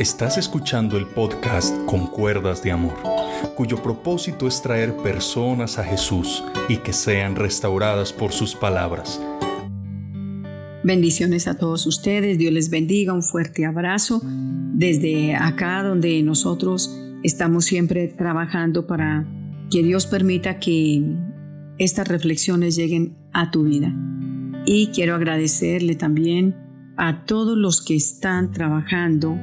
Estás 0.00 0.38
escuchando 0.38 0.96
el 0.96 1.04
podcast 1.04 1.76
Con 1.84 2.06
Cuerdas 2.06 2.62
de 2.62 2.72
Amor, 2.72 2.94
cuyo 3.54 3.82
propósito 3.82 4.48
es 4.48 4.62
traer 4.62 4.96
personas 4.96 5.78
a 5.78 5.84
Jesús 5.84 6.42
y 6.70 6.78
que 6.78 6.94
sean 6.94 7.36
restauradas 7.36 8.10
por 8.10 8.32
sus 8.32 8.54
palabras. 8.54 9.20
Bendiciones 10.82 11.46
a 11.46 11.58
todos 11.58 11.84
ustedes, 11.84 12.38
Dios 12.38 12.50
les 12.50 12.70
bendiga, 12.70 13.12
un 13.12 13.22
fuerte 13.22 13.66
abrazo 13.66 14.22
desde 14.24 15.34
acá 15.34 15.82
donde 15.82 16.22
nosotros 16.22 16.98
estamos 17.22 17.66
siempre 17.66 18.08
trabajando 18.08 18.86
para 18.86 19.26
que 19.70 19.82
Dios 19.82 20.06
permita 20.06 20.58
que 20.58 21.04
estas 21.76 22.08
reflexiones 22.08 22.74
lleguen 22.74 23.18
a 23.34 23.50
tu 23.50 23.64
vida. 23.64 23.94
Y 24.64 24.86
quiero 24.94 25.14
agradecerle 25.14 25.94
también 25.94 26.56
a 26.96 27.26
todos 27.26 27.58
los 27.58 27.84
que 27.84 27.96
están 27.96 28.50
trabajando, 28.50 29.36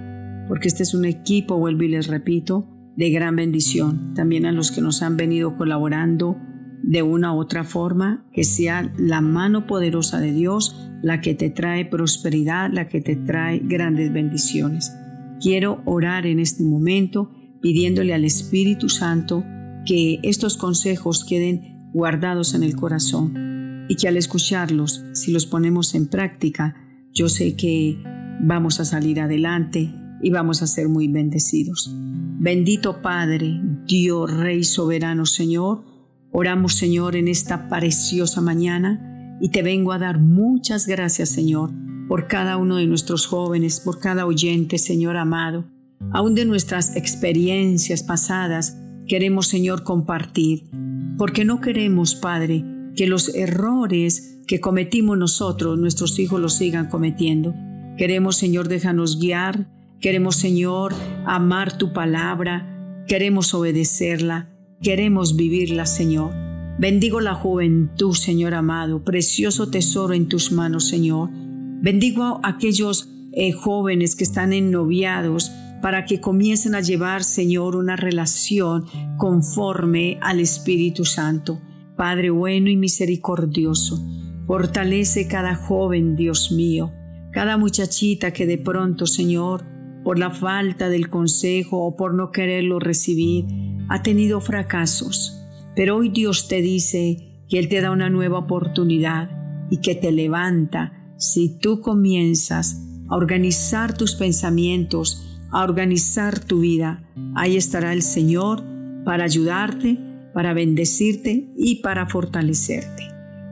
porque 0.48 0.68
este 0.68 0.84
es 0.84 0.94
un 0.94 1.06
equipo, 1.06 1.58
vuelvo 1.58 1.84
y 1.84 1.90
les 1.90 2.08
repito, 2.08 2.68
de 2.96 3.10
gran 3.12 3.36
bendición. 3.36 4.14
También 4.14 4.46
a 4.46 4.52
los 4.52 4.72
que 4.72 4.82
nos 4.82 5.02
han 5.02 5.18
venido 5.18 5.56
colaborando 5.56 6.38
de 6.84 7.04
una 7.04 7.34
u 7.34 7.40
otra 7.40 7.64
forma, 7.64 8.26
que 8.32 8.44
sea 8.44 8.94
la 8.98 9.22
mano 9.22 9.68
poderosa 9.68 10.20
de 10.20 10.32
Dios 10.32 10.90
la 11.02 11.22
que 11.22 11.36
te 11.36 11.50
trae 11.50 11.86
prosperidad, 11.86 12.72
la 12.72 12.88
que 12.88 13.02
te 13.02 13.16
trae 13.16 13.60
grandes 13.60 14.12
bendiciones. 14.12 14.92
Quiero 15.40 15.82
orar 15.86 16.26
en 16.26 16.40
este 16.40 16.64
momento 16.64 17.32
pidiéndole 17.62 18.14
al 18.14 18.26
Espíritu 18.26 18.90
Santo 18.90 19.44
que 19.86 20.20
estos 20.24 20.58
consejos 20.58 21.24
queden 21.24 21.92
guardados 21.94 22.54
en 22.54 22.64
el 22.64 22.76
corazón 22.76 23.86
y 23.90 23.96
que 23.96 24.08
al 24.08 24.18
escucharlos, 24.18 25.04
si 25.14 25.32
los 25.32 25.46
ponemos 25.46 25.94
en 25.96 26.08
práctica, 26.08 26.76
yo 27.14 27.30
sé 27.30 27.56
que 27.56 28.02
vamos 28.42 28.80
a 28.80 28.86
salir 28.86 29.20
adelante 29.20 29.94
y 30.22 30.32
vamos 30.32 30.62
a 30.62 30.68
ser 30.68 30.90
muy 30.90 31.08
bendecidos. 31.08 31.94
Bendito 32.40 33.02
Padre, 33.02 33.62
Dios 33.86 34.32
Rey 34.32 34.64
soberano 34.64 35.26
Señor, 35.26 35.84
oramos 36.32 36.74
Señor 36.74 37.16
en 37.16 37.28
esta 37.28 37.70
preciosa 37.70 38.42
mañana 38.42 39.38
y 39.42 39.50
te 39.50 39.62
vengo 39.62 39.92
a 39.92 40.00
dar 40.00 40.20
muchas 40.20 40.88
gracias 40.88 41.30
Señor 41.30 41.72
por 42.08 42.28
cada 42.28 42.58
uno 42.58 42.78
de 42.78 42.88
nuestros 42.88 43.26
jóvenes, 43.26 43.80
por 43.80 44.00
cada 44.00 44.26
oyente 44.26 44.78
Señor 44.78 45.18
amado. 45.18 45.66
Aún 46.12 46.36
de 46.36 46.46
nuestras 46.46 46.96
experiencias 46.96 48.04
pasadas 48.04 48.78
queremos 49.08 49.48
Señor 49.48 49.84
compartir, 49.84 50.70
porque 51.18 51.44
no 51.44 51.60
queremos 51.60 52.16
Padre 52.16 52.64
que 52.96 53.08
los 53.08 53.34
errores 53.36 54.40
que 54.48 54.60
cometimos 54.60 55.18
nosotros, 55.18 55.78
nuestros 55.78 56.18
hijos 56.20 56.40
los 56.40 56.54
sigan 56.54 56.90
cometiendo. 56.90 57.54
Queremos, 57.98 58.38
Señor, 58.38 58.68
déjanos 58.68 59.20
guiar. 59.20 59.70
Queremos, 60.00 60.36
Señor, 60.36 60.94
amar 61.26 61.78
tu 61.78 61.94
palabra. 61.94 63.04
Queremos 63.08 63.54
obedecerla. 63.54 64.50
Queremos 64.82 65.36
vivirla, 65.36 65.86
Señor. 65.86 66.34
Bendigo 66.80 67.20
la 67.20 67.34
juventud, 67.34 68.14
Señor 68.14 68.54
amado, 68.54 69.04
precioso 69.04 69.72
tesoro 69.72 70.14
en 70.14 70.28
tus 70.28 70.52
manos, 70.52 70.88
Señor. 70.88 71.30
Bendigo 71.32 72.40
a 72.44 72.50
aquellos 72.50 73.10
eh, 73.34 73.52
jóvenes 73.52 74.16
que 74.16 74.24
están 74.24 74.54
ennoviados 74.54 75.52
para 75.82 76.06
que 76.06 76.22
comiencen 76.22 76.76
a 76.76 76.82
llevar, 76.82 77.24
Señor, 77.24 77.76
una 77.76 77.96
relación 77.96 78.86
conforme 79.18 80.20
al 80.22 80.40
Espíritu 80.40 81.06
Santo. 81.06 81.60
Padre 81.96 82.30
bueno 82.30 82.70
y 82.70 82.78
misericordioso, 82.78 84.00
Fortalece 84.48 85.28
cada 85.28 85.56
joven, 85.56 86.16
Dios 86.16 86.54
mío, 86.54 86.94
cada 87.34 87.58
muchachita 87.58 88.32
que 88.32 88.46
de 88.46 88.58
pronto, 88.58 89.06
Señor, 89.06 89.66
por 90.08 90.20
la 90.20 90.32
falta 90.32 90.88
del 90.88 91.10
consejo 91.10 91.84
o 91.84 91.98
por 91.98 92.14
no 92.14 92.32
quererlo 92.32 92.80
recibir, 92.80 93.44
ha 93.90 94.04
tenido 94.04 94.40
fracasos. 94.40 95.38
Pero 95.76 95.98
hoy 95.98 96.08
Dios 96.08 96.48
te 96.48 96.62
dice 96.62 97.44
que 97.50 97.60
Él 97.60 97.68
te 97.68 97.82
da 97.82 97.92
una 97.92 98.10
nueva 98.10 98.40
oportunidad 98.40 99.30
y 99.70 99.82
que 99.82 99.96
te 99.96 100.14
levanta 100.14 100.94
si 101.18 101.60
tú 101.60 101.82
comienzas 101.82 102.82
a 103.10 103.18
organizar 103.18 103.98
tus 103.98 104.16
pensamientos, 104.16 105.42
a 105.52 105.62
organizar 105.66 106.40
tu 106.40 106.62
vida. 106.62 107.04
Ahí 107.36 107.58
estará 107.58 107.92
el 107.92 108.02
Señor 108.02 108.64
para 109.04 109.26
ayudarte, 109.26 110.00
para 110.34 110.54
bendecirte 110.54 111.52
y 111.58 111.82
para 111.82 112.08
fortalecerte. 112.08 113.04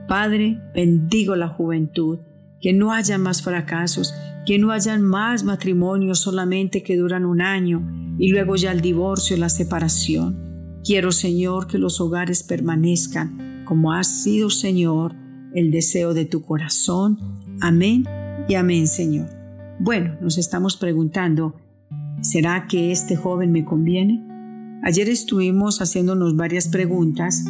Padre, 0.08 0.58
bendigo 0.74 1.36
la 1.36 1.48
juventud, 1.48 2.20
que 2.60 2.72
no 2.72 2.92
haya 2.92 3.18
más 3.18 3.42
fracasos, 3.42 4.14
que 4.46 4.58
no 4.58 4.70
hayan 4.70 5.02
más 5.02 5.44
matrimonios 5.44 6.20
solamente 6.20 6.82
que 6.82 6.96
duran 6.96 7.24
un 7.24 7.40
año 7.40 7.82
y 8.18 8.28
luego 8.28 8.56
ya 8.56 8.72
el 8.72 8.80
divorcio, 8.80 9.36
la 9.36 9.48
separación. 9.48 10.80
Quiero, 10.84 11.12
Señor, 11.12 11.66
que 11.66 11.78
los 11.78 12.00
hogares 12.00 12.42
permanezcan 12.42 13.64
como 13.66 13.92
ha 13.92 14.04
sido, 14.04 14.48
Señor, 14.48 15.14
el 15.52 15.70
deseo 15.70 16.14
de 16.14 16.24
tu 16.24 16.42
corazón. 16.42 17.18
Amén 17.60 18.04
y 18.48 18.54
amén, 18.54 18.86
Señor. 18.86 19.28
Bueno, 19.80 20.16
nos 20.22 20.38
estamos 20.38 20.76
preguntando, 20.76 21.56
¿será 22.22 22.66
que 22.68 22.92
este 22.92 23.16
joven 23.16 23.52
me 23.52 23.64
conviene? 23.64 24.24
Ayer 24.84 25.08
estuvimos 25.08 25.82
haciéndonos 25.82 26.36
varias 26.36 26.68
preguntas 26.68 27.44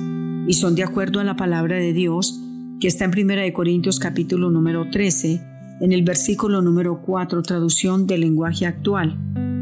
y 0.49 0.55
son 0.55 0.75
de 0.75 0.85
acuerdo 0.85 1.21
a 1.21 1.25
la 1.25 1.37
palabra 1.37 1.77
de 1.77 1.93
Dios 1.93 2.41
que 2.81 2.89
está 2.89 3.07
en 3.07 3.13
1 3.13 3.53
Corintios 3.53 3.99
capítulo 3.99 4.51
número 4.51 4.91
13, 4.91 5.41
en 5.81 5.93
el 5.93 6.03
versículo 6.03 6.63
número 6.63 7.03
4, 7.03 7.43
traducción 7.43 8.07
del 8.07 8.21
lenguaje 8.21 8.67
actual. 8.67 9.19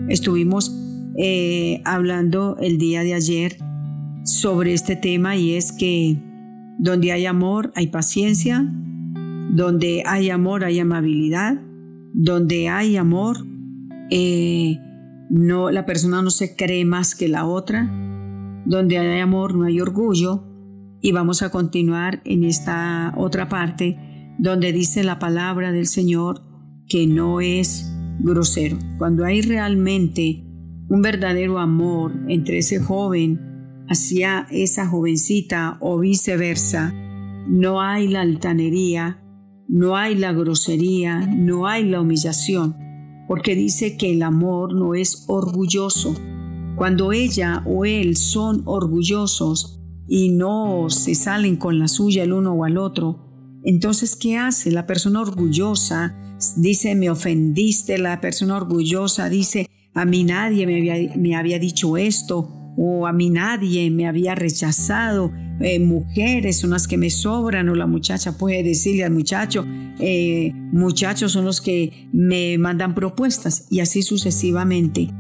Estuvimos 0.09 0.75
eh, 1.17 1.81
hablando 1.85 2.57
el 2.61 2.79
día 2.79 3.03
de 3.03 3.15
ayer 3.15 3.57
sobre 4.25 4.75
este 4.75 4.97
tema 4.97 5.37
y 5.37 5.55
es 5.55 5.71
que 5.73 6.17
donde 6.79 7.13
hay 7.13 7.27
amor 7.27 7.73
hay 7.77 7.87
paciencia, 7.89 8.67
donde 9.51 10.03
hay 10.07 10.31
amor 10.31 10.65
hay 10.65 10.81
amabilidad, 10.81 11.61
donde 12.13 12.69
hay 12.69 12.97
amor 12.97 13.47
eh, 14.11 14.79
no, 15.31 15.71
la 15.71 15.87
persona 15.87 16.21
no 16.21 16.31
se 16.31 16.57
cree 16.57 16.85
más 16.85 17.15
que 17.15 17.29
la 17.29 17.47
otra, 17.47 17.91
donde 18.67 18.99
hay 18.99 19.21
amor 19.21 19.55
no 19.55 19.65
hay 19.65 19.81
orgullo, 19.81 20.45
y 21.04 21.12
vamos 21.12 21.42
a 21.42 21.50
continuar 21.50 22.22
en 22.25 22.44
esta 22.44 23.12
otra 23.19 23.50
parte 23.50 23.98
donde 24.38 24.72
dice 24.72 25.04
la 25.04 25.19
palabra 25.19 25.70
del 25.70 25.87
Señor 25.87 26.41
que 26.88 27.06
no 27.06 27.42
es 27.42 27.94
grosero. 28.20 28.78
Cuando 28.97 29.26
hay 29.26 29.42
realmente 29.42 30.47
un 30.88 31.03
verdadero 31.03 31.59
amor 31.59 32.15
entre 32.28 32.56
ese 32.56 32.81
joven 32.81 33.84
hacia 33.87 34.47
esa 34.50 34.87
jovencita 34.87 35.76
o 35.82 35.98
viceversa, 35.98 36.94
no 37.47 37.82
hay 37.82 38.09
la 38.09 38.22
altanería, 38.22 39.22
no 39.69 39.97
hay 39.97 40.15
la 40.15 40.32
grosería, 40.32 41.26
no 41.26 41.66
hay 41.66 41.84
la 41.84 42.00
humillación, 42.00 42.76
porque 43.28 43.54
dice 43.54 43.98
que 43.98 44.10
el 44.10 44.22
amor 44.22 44.75
no 44.75 44.94
es 44.94 45.26
orgulloso. 45.28 46.15
Cuando 46.76 47.12
ella 47.12 47.62
o 47.66 47.84
él 47.84 48.16
son 48.16 48.62
orgullosos, 48.65 49.84
y 50.09 50.31
no 50.31 50.91
se 50.91 51.15
salen 51.15 51.56
con 51.56 51.78
la 51.78 51.88
suya 51.88 52.25
el 52.25 52.32
uno 52.32 52.53
o 52.53 52.65
al 52.65 52.78
otro, 52.78 53.25
entonces, 53.65 54.15
¿qué 54.15 54.37
hace? 54.37 54.70
La 54.70 54.87
persona 54.87 55.22
orgullosa 55.22 56.15
dice, 56.56 56.94
me 56.94 57.09
ofendiste, 57.09 57.97
la 57.97 58.20
persona 58.20 58.56
orgullosa 58.56 59.31
dice, 59.31 59.70
a 59.94 60.04
mí 60.04 60.22
nadie 60.22 60.66
me 60.66 60.76
había, 60.76 61.16
me 61.16 61.34
había 61.34 61.59
dicho 61.59 61.97
esto, 61.97 62.50
o 62.76 63.06
a 63.06 63.12
mí 63.12 63.31
nadie 63.31 63.91
me 63.91 64.06
había 64.06 64.34
rechazado, 64.34 65.32
eh, 65.60 65.78
mujeres 65.78 66.59
son 66.59 66.71
las 66.71 66.86
que 66.86 66.98
me 66.98 67.09
sobran, 67.09 67.71
o 67.71 67.75
la 67.75 67.86
muchacha 67.86 68.36
puede 68.36 68.62
decirle 68.62 69.04
al 69.04 69.12
muchacho, 69.12 69.65
eh, 69.98 70.53
muchachos 70.72 71.33
son 71.33 71.47
los 71.47 71.62
que 71.62 72.09
me 72.12 72.59
mandan 72.59 72.95
propuestas, 72.95 73.66
y 73.71 73.80
así 73.80 74.03
sucesivamente. 74.03 75.10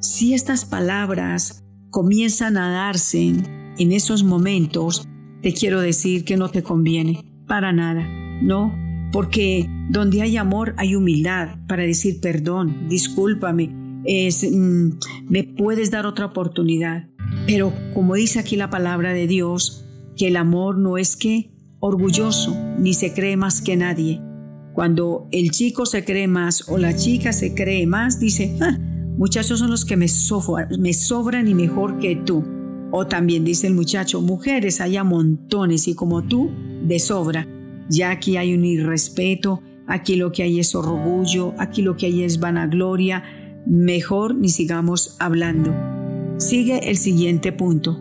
Si 0.00 0.34
estas 0.34 0.64
palabras 0.64 1.62
comienzan 1.90 2.56
a 2.56 2.72
darse 2.72 3.34
en 3.78 3.92
esos 3.92 4.24
momentos, 4.24 5.08
te 5.42 5.52
quiero 5.52 5.80
decir 5.80 6.24
que 6.24 6.36
no 6.36 6.48
te 6.48 6.62
conviene, 6.62 7.24
para 7.46 7.72
nada, 7.72 8.06
¿no? 8.42 8.74
Porque 9.12 9.68
donde 9.90 10.22
hay 10.22 10.36
amor 10.36 10.74
hay 10.78 10.94
humildad 10.94 11.58
para 11.68 11.82
decir 11.82 12.20
perdón, 12.20 12.88
discúlpame, 12.88 13.74
es, 14.04 14.46
mm, 14.50 14.90
me 15.28 15.44
puedes 15.44 15.90
dar 15.90 16.06
otra 16.06 16.26
oportunidad. 16.26 17.08
Pero 17.46 17.72
como 17.94 18.14
dice 18.14 18.38
aquí 18.38 18.56
la 18.56 18.70
palabra 18.70 19.12
de 19.12 19.26
Dios, 19.26 19.84
que 20.16 20.28
el 20.28 20.36
amor 20.36 20.78
no 20.78 20.98
es 20.98 21.16
que 21.16 21.50
orgulloso, 21.80 22.56
ni 22.78 22.94
se 22.94 23.12
cree 23.12 23.36
más 23.36 23.60
que 23.60 23.76
nadie. 23.76 24.20
Cuando 24.72 25.28
el 25.32 25.50
chico 25.50 25.84
se 25.84 26.04
cree 26.04 26.28
más 26.28 26.68
o 26.68 26.78
la 26.78 26.94
chica 26.96 27.32
se 27.32 27.54
cree 27.54 27.86
más, 27.86 28.20
dice, 28.20 28.56
ah, 28.60 28.78
muchachos 29.18 29.58
son 29.58 29.70
los 29.70 29.84
que 29.84 29.96
me, 29.96 30.06
me 30.78 30.92
sobran 30.92 31.48
y 31.48 31.54
mejor 31.54 31.98
que 31.98 32.16
tú. 32.16 32.44
O 32.94 33.06
también 33.06 33.42
dice 33.44 33.66
el 33.66 33.74
muchacho, 33.74 34.20
mujeres 34.20 34.82
haya 34.82 35.02
montones 35.02 35.88
y 35.88 35.94
como 35.94 36.22
tú, 36.22 36.50
de 36.84 36.98
sobra. 36.98 37.48
Ya 37.88 38.10
aquí 38.10 38.36
hay 38.36 38.54
un 38.54 38.66
irrespeto, 38.66 39.62
aquí 39.86 40.16
lo 40.16 40.30
que 40.30 40.42
hay 40.42 40.60
es 40.60 40.74
orgullo, 40.74 41.54
aquí 41.58 41.80
lo 41.80 41.96
que 41.96 42.06
hay 42.06 42.22
es 42.22 42.38
vanagloria, 42.38 43.24
mejor 43.66 44.34
ni 44.34 44.50
sigamos 44.50 45.16
hablando. 45.18 45.74
Sigue 46.36 46.90
el 46.90 46.98
siguiente 46.98 47.50
punto. 47.50 47.98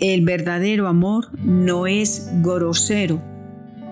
El 0.00 0.24
verdadero 0.24 0.88
amor 0.88 1.26
no 1.44 1.86
es 1.86 2.30
grosero 2.42 3.22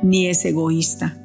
ni 0.02 0.28
es 0.28 0.44
egoísta. 0.46 1.19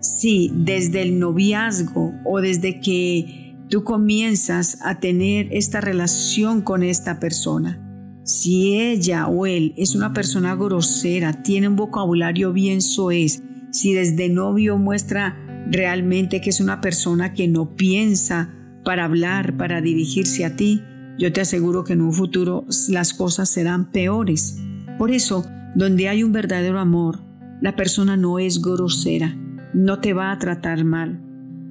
Si 0.00 0.50
desde 0.54 1.00
el 1.00 1.18
noviazgo 1.18 2.12
o 2.26 2.42
desde 2.42 2.80
que 2.80 3.56
tú 3.70 3.84
comienzas 3.84 4.78
a 4.82 5.00
tener 5.00 5.48
esta 5.50 5.80
relación 5.80 6.60
con 6.60 6.82
esta 6.82 7.20
persona, 7.20 7.80
si 8.24 8.78
ella 8.78 9.28
o 9.28 9.46
él 9.46 9.74
es 9.76 9.94
una 9.94 10.12
persona 10.12 10.54
grosera, 10.56 11.42
tiene 11.42 11.68
un 11.68 11.76
vocabulario 11.76 12.52
bien 12.52 12.80
soez, 12.80 13.42
si 13.70 13.92
desde 13.92 14.30
novio 14.30 14.78
muestra 14.78 15.36
realmente 15.70 16.40
que 16.40 16.50
es 16.50 16.60
una 16.60 16.80
persona 16.80 17.34
que 17.34 17.48
no 17.48 17.76
piensa 17.76 18.54
para 18.82 19.04
hablar, 19.04 19.56
para 19.56 19.80
dirigirse 19.80 20.44
a 20.44 20.56
ti, 20.56 20.82
yo 21.18 21.32
te 21.32 21.40
aseguro 21.40 21.84
que 21.84 21.92
en 21.92 22.00
un 22.00 22.12
futuro 22.12 22.66
las 22.88 23.14
cosas 23.14 23.48
serán 23.48 23.90
peores. 23.90 24.58
Por 24.98 25.10
eso, 25.10 25.44
donde 25.74 26.08
hay 26.08 26.22
un 26.22 26.32
verdadero 26.32 26.80
amor, 26.80 27.20
la 27.60 27.76
persona 27.76 28.16
no 28.16 28.38
es 28.38 28.60
grosera, 28.60 29.36
no 29.74 30.00
te 30.00 30.12
va 30.12 30.32
a 30.32 30.38
tratar 30.38 30.84
mal. 30.84 31.20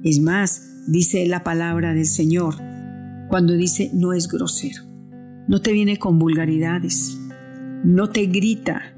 Es 0.02 0.20
más, 0.20 0.84
dice 0.86 1.26
la 1.26 1.42
palabra 1.42 1.94
del 1.94 2.06
Señor, 2.06 2.56
cuando 3.28 3.54
dice 3.54 3.90
no 3.92 4.12
es 4.12 4.28
grosero, 4.28 4.82
no 5.46 5.60
te 5.60 5.72
viene 5.72 5.98
con 5.98 6.18
vulgaridades, 6.18 7.18
no 7.84 8.10
te 8.10 8.26
grita, 8.26 8.94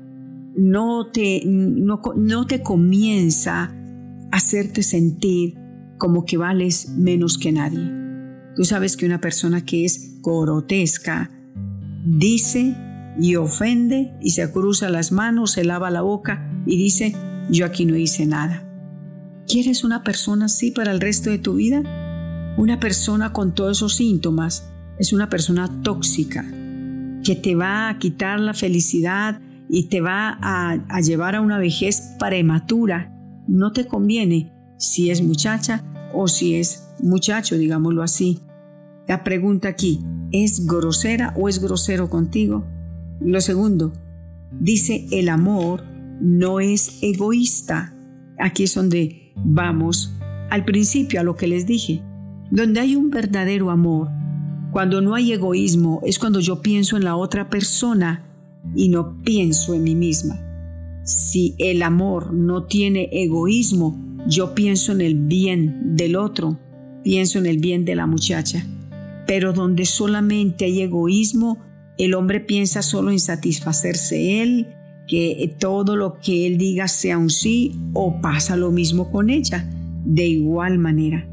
no 0.57 1.11
te, 1.13 1.43
no, 1.45 2.47
te 2.47 2.63
comienza 2.63 3.65
a 3.65 4.37
hacerte 4.37 4.83
sentir 4.83 5.59
como 5.99 6.25
que 6.25 6.37
vales 6.37 6.91
menos 6.91 7.37
que 7.39 7.53
nadie. 7.53 7.93
Tú 8.55 8.65
sabes 8.65 8.97
que 8.97 9.07
una 9.07 9.21
persona 9.21 9.65
que 9.65 9.85
es 9.85 10.21
grotesca 10.23 11.31
dice 12.05 12.77
y 13.21 13.37
ofende 13.37 14.15
y 14.21 14.31
se 14.31 14.51
cruza 14.51 14.89
las 14.89 15.13
manos, 15.13 15.53
se 15.53 15.65
lava 15.65 15.91
la 15.91 16.03
boca 16.03 16.51
y 16.65 16.77
dice, 16.77 17.15
yo 17.51 17.67
aquí 17.67 17.85
no 17.85 17.97
hice 17.97 18.25
nada. 18.27 18.63
¿Quieres 19.47 19.85
una 19.85 20.03
persona 20.03 20.47
así 20.47 20.71
para 20.71 20.91
el 20.93 21.01
resto 21.01 21.31
de 21.31 21.39
tu 21.39 21.55
vida? 21.55 21.83
Una 22.57 22.81
persona 22.81 23.33
con 23.33 23.55
todos 23.55 23.79
esos 23.79 23.95
síntomas 23.95 24.73
es 24.99 25.13
una 25.13 25.29
persona 25.29 25.83
tóxica 25.83 26.45
que 27.23 27.35
te 27.35 27.55
va 27.55 27.89
a 27.89 27.99
quitar 27.99 28.39
la 28.41 28.55
felicidad 28.55 29.41
y 29.69 29.85
te 29.89 30.01
va 30.01 30.39
a, 30.41 31.01
llevar 31.01 31.35
a 31.35 31.41
una 31.41 31.59
vejez 31.59 32.15
prematura. 32.19 33.13
No 33.49 33.73
te 33.73 33.87
conviene 33.87 34.53
si 34.79 35.11
es 35.11 35.23
muchacha 35.23 35.85
o 36.15 36.29
si 36.29 36.55
es 36.55 36.89
muchacho, 37.03 37.57
digámoslo 37.57 38.03
así. 38.03 38.41
La 39.09 39.25
pregunta 39.25 39.69
aquí, 39.69 40.01
¿es 40.33 40.67
grosera 40.67 41.35
o 41.37 41.49
es 41.49 41.61
grosero 41.61 42.09
contigo? 42.09 42.65
Lo 43.21 43.41
segundo, 43.41 43.93
dice 44.61 45.07
el 45.11 45.29
amor 45.29 45.83
no 46.21 46.61
es 46.61 47.03
egoísta. 47.03 47.95
Aquí 48.39 48.65
es 48.65 48.75
donde 48.75 49.33
vamos 49.37 50.15
al 50.51 50.65
principio 50.65 51.21
a 51.21 51.25
lo 51.25 51.37
que 51.37 51.49
les 51.49 51.67
dije. 51.67 52.03
Donde 52.51 52.81
hay 52.81 52.95
un 52.95 53.11
verdadero 53.11 53.71
amor, 53.71 54.11
cuando 54.77 55.01
no 55.01 55.15
hay 55.15 55.33
egoísmo, 55.33 56.03
es 56.05 56.19
cuando 56.19 56.39
yo 56.39 56.61
pienso 56.61 56.99
en 56.99 57.05
la 57.05 57.17
otra 57.17 57.49
persona 57.49 58.27
y 58.75 58.91
no 58.91 59.23
pienso 59.23 59.73
en 59.73 59.85
mí 59.85 59.95
misma. 59.95 60.39
Si 61.03 61.55
el 61.57 61.83
amor 61.83 62.35
no 62.35 62.65
tiene 62.65 63.09
egoísmo, 63.11 63.99
yo 64.29 64.55
pienso 64.55 64.93
en 64.93 65.01
el 65.01 65.15
bien 65.15 65.97
del 65.97 66.15
otro, 66.15 66.59
pienso 67.03 67.39
en 67.39 67.47
el 67.47 67.57
bien 67.57 67.87
de 67.87 67.95
la 67.95 68.07
muchacha. 68.07 68.67
Pero 69.27 69.55
donde 69.55 69.87
solamente 69.87 70.67
hay 70.67 70.83
egoísmo, 70.83 71.57
el 71.97 72.13
hombre 72.13 72.41
piensa 72.41 72.83
solo 72.83 73.11
en 73.11 73.19
satisfacerse 73.19 74.43
él, 74.43 74.67
que 75.09 75.57
todo 75.59 75.97
lo 75.97 76.21
que 76.21 76.47
él 76.47 76.59
diga 76.59 76.87
sea 76.87 77.17
un 77.17 77.31
sí 77.31 77.73
o 77.95 78.21
pasa 78.21 78.59
lo 78.59 78.71
mismo 78.73 79.11
con 79.11 79.31
ella. 79.31 79.67
De 80.05 80.27
igual 80.27 80.79
manera, 80.79 81.27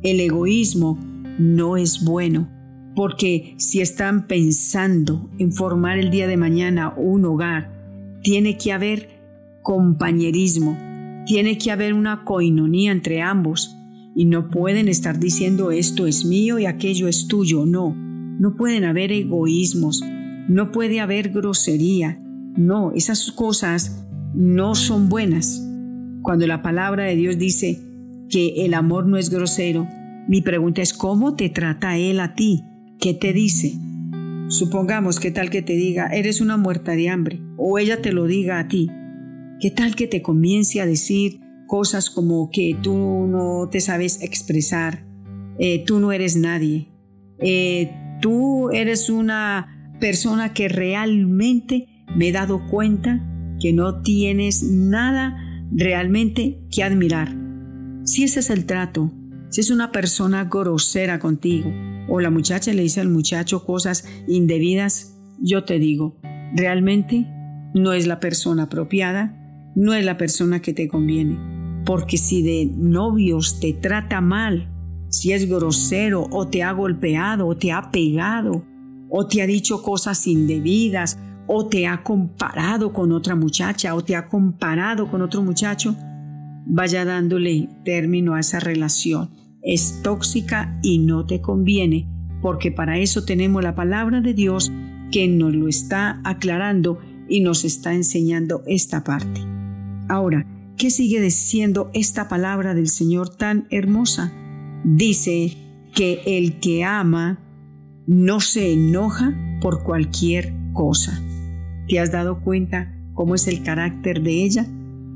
el 0.00 0.18
egoísmo 0.18 0.98
no 1.38 1.76
es 1.76 2.02
bueno, 2.02 2.55
porque 2.96 3.54
si 3.58 3.82
están 3.82 4.26
pensando 4.26 5.28
en 5.38 5.52
formar 5.52 5.98
el 5.98 6.10
día 6.10 6.26
de 6.26 6.38
mañana 6.38 6.94
un 6.96 7.26
hogar, 7.26 7.70
tiene 8.22 8.56
que 8.56 8.72
haber 8.72 9.10
compañerismo, 9.62 10.78
tiene 11.26 11.58
que 11.58 11.70
haber 11.70 11.92
una 11.92 12.24
coinonía 12.24 12.90
entre 12.92 13.20
ambos 13.20 13.76
y 14.14 14.24
no 14.24 14.48
pueden 14.48 14.88
estar 14.88 15.20
diciendo 15.20 15.70
esto 15.70 16.06
es 16.06 16.24
mío 16.24 16.58
y 16.58 16.64
aquello 16.64 17.06
es 17.06 17.28
tuyo, 17.28 17.66
no, 17.66 17.94
no 17.94 18.56
pueden 18.56 18.84
haber 18.84 19.12
egoísmos, 19.12 20.02
no 20.48 20.72
puede 20.72 21.00
haber 21.00 21.32
grosería, 21.32 22.18
no, 22.56 22.92
esas 22.92 23.30
cosas 23.30 24.06
no 24.34 24.74
son 24.74 25.10
buenas. 25.10 25.62
Cuando 26.22 26.46
la 26.46 26.62
palabra 26.62 27.04
de 27.04 27.14
Dios 27.14 27.36
dice 27.36 27.78
que 28.30 28.64
el 28.64 28.72
amor 28.72 29.06
no 29.06 29.18
es 29.18 29.28
grosero, 29.28 29.86
mi 30.28 30.40
pregunta 30.40 30.80
es 30.80 30.94
¿cómo 30.94 31.34
te 31.34 31.50
trata 31.50 31.98
Él 31.98 32.20
a 32.20 32.34
ti? 32.34 32.64
¿Qué 33.06 33.14
te 33.14 33.32
dice? 33.32 33.78
Supongamos 34.48 35.20
que 35.20 35.30
tal 35.30 35.48
que 35.48 35.62
te 35.62 35.74
diga, 35.74 36.08
eres 36.08 36.40
una 36.40 36.56
muerta 36.56 36.96
de 36.96 37.08
hambre, 37.08 37.40
o 37.56 37.78
ella 37.78 38.02
te 38.02 38.10
lo 38.10 38.24
diga 38.24 38.58
a 38.58 38.66
ti, 38.66 38.90
¿Qué 39.60 39.70
tal 39.70 39.94
que 39.94 40.08
te 40.08 40.22
comience 40.22 40.80
a 40.80 40.86
decir 40.86 41.38
cosas 41.68 42.10
como 42.10 42.50
que 42.50 42.76
tú 42.82 43.28
no 43.28 43.68
te 43.70 43.80
sabes 43.80 44.20
expresar, 44.22 45.06
eh, 45.60 45.84
tú 45.86 46.00
no 46.00 46.10
eres 46.10 46.34
nadie, 46.34 46.88
eh, 47.38 47.92
tú 48.20 48.70
eres 48.70 49.08
una 49.08 49.94
persona 50.00 50.52
que 50.52 50.66
realmente 50.68 51.86
me 52.16 52.30
he 52.30 52.32
dado 52.32 52.66
cuenta 52.68 53.24
que 53.60 53.72
no 53.72 54.02
tienes 54.02 54.64
nada 54.64 55.36
realmente 55.70 56.58
que 56.72 56.82
admirar? 56.82 57.32
Si 58.02 58.24
ese 58.24 58.40
es 58.40 58.50
el 58.50 58.66
trato, 58.66 59.12
si 59.48 59.60
es 59.60 59.70
una 59.70 59.92
persona 59.92 60.46
grosera 60.46 61.20
contigo, 61.20 61.72
o 62.08 62.20
la 62.20 62.30
muchacha 62.30 62.72
le 62.72 62.82
dice 62.82 63.00
al 63.00 63.08
muchacho 63.08 63.64
cosas 63.64 64.04
indebidas, 64.26 65.16
yo 65.40 65.64
te 65.64 65.78
digo, 65.78 66.16
realmente 66.54 67.26
no 67.74 67.92
es 67.92 68.06
la 68.06 68.20
persona 68.20 68.64
apropiada 68.64 69.42
no 69.76 69.92
es 69.92 70.04
la 70.04 70.16
persona 70.16 70.60
que 70.60 70.72
te 70.72 70.88
conviene. 70.88 71.38
Porque 71.84 72.16
si 72.16 72.42
de 72.42 72.68
novios 72.74 73.60
te 73.60 73.74
trata 73.74 74.20
mal, 74.20 74.72
si 75.08 75.32
es 75.32 75.48
grosero 75.48 76.26
o 76.32 76.48
te 76.48 76.64
ha 76.64 76.72
golpeado 76.72 77.46
o 77.46 77.56
te 77.56 77.70
ha 77.70 77.92
pegado 77.92 78.64
o 79.08 79.26
te 79.28 79.40
ha 79.42 79.46
dicho 79.46 79.82
cosas 79.82 80.26
indebidas 80.26 81.18
o 81.46 81.66
te 81.66 81.86
ha 81.86 82.02
comparado 82.02 82.92
con 82.92 83.12
otra 83.12 83.36
muchacha 83.36 83.94
o 83.94 84.02
te 84.02 84.16
ha 84.16 84.28
comparado 84.28 85.08
con 85.08 85.22
otro 85.22 85.42
muchacho, 85.42 85.94
vaya 86.66 87.04
dándole 87.04 87.68
término 87.84 88.34
a 88.34 88.40
esa 88.40 88.58
relación. 88.58 89.35
Es 89.66 90.00
tóxica 90.02 90.78
y 90.80 90.98
no 90.98 91.26
te 91.26 91.40
conviene, 91.40 92.08
porque 92.40 92.70
para 92.70 92.98
eso 92.98 93.24
tenemos 93.24 93.64
la 93.64 93.74
palabra 93.74 94.20
de 94.20 94.32
Dios 94.32 94.70
que 95.10 95.26
nos 95.26 95.54
lo 95.54 95.66
está 95.66 96.20
aclarando 96.24 97.00
y 97.28 97.40
nos 97.40 97.64
está 97.64 97.92
enseñando 97.92 98.62
esta 98.68 99.02
parte. 99.02 99.40
Ahora, 100.08 100.46
¿qué 100.76 100.90
sigue 100.90 101.20
diciendo 101.20 101.90
esta 101.94 102.28
palabra 102.28 102.74
del 102.74 102.88
Señor 102.88 103.28
tan 103.28 103.66
hermosa? 103.70 104.32
Dice 104.84 105.56
que 105.92 106.22
el 106.24 106.60
que 106.60 106.84
ama 106.84 107.40
no 108.06 108.38
se 108.38 108.72
enoja 108.72 109.34
por 109.60 109.82
cualquier 109.82 110.54
cosa. 110.74 111.20
¿Te 111.88 111.98
has 111.98 112.12
dado 112.12 112.40
cuenta 112.40 112.94
cómo 113.14 113.34
es 113.34 113.48
el 113.48 113.64
carácter 113.64 114.22
de 114.22 114.44
ella? 114.44 114.66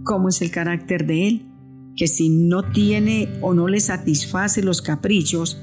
¿Cómo 0.02 0.28
es 0.28 0.42
el 0.42 0.50
carácter 0.50 1.06
de 1.06 1.28
él? 1.28 1.49
Que 2.00 2.08
si 2.08 2.30
no 2.30 2.62
tiene 2.62 3.28
o 3.42 3.52
no 3.52 3.68
le 3.68 3.78
satisface 3.78 4.62
los 4.62 4.80
caprichos, 4.80 5.62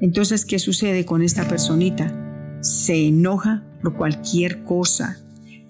entonces 0.00 0.46
¿qué 0.46 0.58
sucede 0.58 1.04
con 1.04 1.20
esta 1.20 1.46
personita? 1.46 2.58
Se 2.62 3.08
enoja 3.08 3.62
por 3.82 3.94
cualquier 3.94 4.64
cosa. 4.64 5.18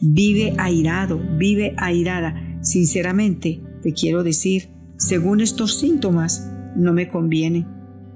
Vive 0.00 0.54
airado, 0.56 1.21
vive 1.37 1.75
airada 1.78 2.44
Sinceramente, 2.64 3.61
te 3.83 3.92
quiero 3.92 4.23
decir, 4.23 4.71
según 4.97 5.40
estos 5.40 5.80
síntomas, 5.80 6.49
no 6.76 6.92
me 6.92 7.09
conviene. 7.09 7.66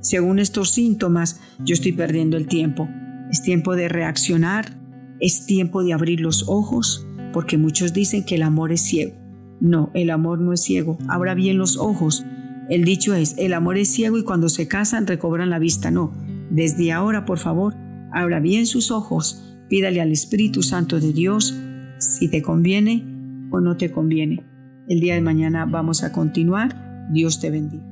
Según 0.01 0.39
estos 0.39 0.71
síntomas, 0.71 1.41
yo 1.65 1.75
estoy 1.75 1.91
perdiendo 1.91 2.37
el 2.37 2.47
tiempo. 2.47 2.89
Es 3.29 3.43
tiempo 3.43 3.75
de 3.75 3.89
reaccionar, 3.89 4.81
es 5.19 5.47
tiempo 5.47 5.83
de 5.83 5.95
abrir 5.95 6.21
los 6.21 6.49
ojos, 6.49 7.09
porque 7.33 7.59
muchos 7.59 7.93
dicen 7.93 8.25
que 8.25 8.37
el 8.37 8.43
amor 8.43 8.71
es 8.71 8.83
ciego. 8.83 9.28
No, 9.61 9.91
el 9.95 10.11
amor 10.11 10.39
no 10.39 10.53
es 10.53 10.63
ciego. 10.63 10.99
Abra 11.09 11.35
bien 11.35 11.59
los 11.59 11.77
ojos. 11.77 12.25
El 12.69 12.85
dicho 12.85 13.15
es, 13.15 13.35
el 13.39 13.55
amor 13.55 13.79
es 13.79 13.89
ciego 13.89 14.19
y 14.19 14.25
cuando 14.25 14.49
se 14.49 14.69
casan 14.69 15.07
recobran 15.07 15.51
la 15.51 15.59
vista. 15.59 15.91
No, 15.91 16.13
desde 16.51 16.93
ahora, 16.93 17.25
por 17.25 17.39
favor, 17.39 17.75
abra 18.13 18.41
bien 18.41 18.67
sus 18.67 18.91
ojos, 18.91 19.59
pídale 19.69 20.01
al 20.01 20.13
Espíritu 20.13 20.63
Santo 20.63 21.01
de 21.01 21.13
Dios 21.13 21.57
si 21.99 22.29
te 22.29 22.43
conviene 22.43 23.05
o 23.51 23.61
no 23.61 23.77
te 23.77 23.91
conviene. 23.91 24.45
El 24.87 25.01
día 25.01 25.15
de 25.15 25.21
mañana 25.21 25.67
vamos 25.67 26.05
a 26.05 26.13
continuar. 26.13 27.09
Dios 27.11 27.41
te 27.41 27.51
bendiga. 27.51 27.88